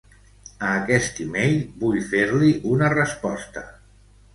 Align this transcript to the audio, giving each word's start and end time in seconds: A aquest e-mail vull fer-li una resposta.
A 0.69 0.69
aquest 0.77 1.21
e-mail 1.27 1.55
vull 1.85 2.01
fer-li 2.09 2.53
una 2.75 2.93
resposta. 2.99 3.69